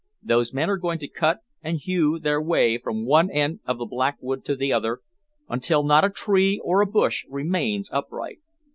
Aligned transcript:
"Those 0.23 0.51
men 0.51 0.67
are 0.67 0.77
going 0.79 0.97
to 0.97 1.07
cut 1.07 1.41
and 1.61 1.77
hew 1.77 2.17
their 2.17 2.41
way 2.41 2.79
from 2.79 3.05
one 3.05 3.29
end 3.29 3.59
of 3.65 3.77
the 3.77 3.85
Black 3.85 4.17
Wood 4.19 4.43
to 4.45 4.55
the 4.55 4.73
other, 4.73 5.01
until 5.47 5.83
not 5.83 6.03
a 6.03 6.09
tree 6.09 6.59
or 6.63 6.81
a 6.81 6.87
bush 6.87 7.23
remains 7.29 7.87
upright. 7.91 8.39